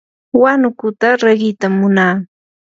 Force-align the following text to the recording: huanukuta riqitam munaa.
huanukuta 0.35 1.07
riqitam 1.21 1.73
munaa. 1.79 2.13